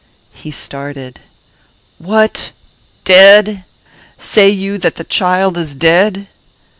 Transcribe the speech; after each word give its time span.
He 0.33 0.49
started. 0.49 1.19
"What! 1.99 2.53
dead? 3.05 3.65
Say 4.17 4.49
you 4.49 4.79
that 4.79 4.95
the 4.95 5.03
child 5.03 5.59
is 5.59 5.75
dead?" 5.75 6.27